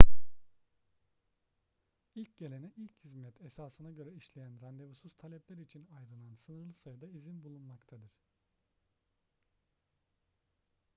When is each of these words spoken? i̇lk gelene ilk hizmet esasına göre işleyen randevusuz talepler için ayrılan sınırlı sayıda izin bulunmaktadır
i̇lk 2.15 2.37
gelene 2.37 2.71
ilk 2.75 3.03
hizmet 3.03 3.41
esasına 3.41 3.91
göre 3.91 4.11
işleyen 4.11 4.61
randevusuz 4.61 5.15
talepler 5.17 5.57
için 5.57 5.87
ayrılan 5.97 6.35
sınırlı 6.35 6.73
sayıda 6.73 7.05
izin 7.07 7.43
bulunmaktadır 7.43 8.11